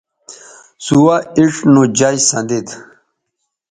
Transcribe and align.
سوہ 0.85 1.15
اِڇھ 1.37 1.59
نو 1.73 1.81
جج 1.97 2.17
سندید 2.31 2.67